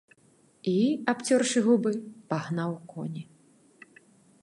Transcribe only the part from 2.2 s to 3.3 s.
пагнаў коні.